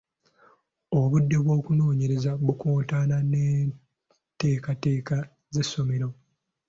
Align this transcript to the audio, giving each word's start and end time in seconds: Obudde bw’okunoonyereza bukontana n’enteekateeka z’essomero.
Obudde 0.99 1.35
bw’okunoonyereza 1.43 2.31
bukontana 2.45 3.17
n’enteekateeka 3.31 5.17
z’essomero. 5.53 6.07